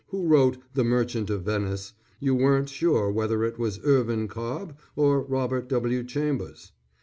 [0.07, 5.21] who wrote "The Merchant of Venice," you weren't sure whether it was Irvin Cobb or
[5.21, 6.03] Robert W.
[6.03, 6.71] Chambers.